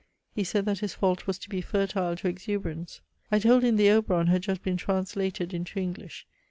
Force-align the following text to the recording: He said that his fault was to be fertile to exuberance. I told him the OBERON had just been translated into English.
He 0.33 0.43
said 0.43 0.65
that 0.65 0.79
his 0.79 0.95
fault 0.95 1.27
was 1.27 1.37
to 1.37 1.47
be 1.47 1.61
fertile 1.61 2.15
to 2.15 2.27
exuberance. 2.27 3.01
I 3.31 3.37
told 3.37 3.61
him 3.61 3.75
the 3.75 3.91
OBERON 3.91 4.25
had 4.29 4.41
just 4.41 4.63
been 4.63 4.75
translated 4.75 5.53
into 5.53 5.79
English. 5.79 6.25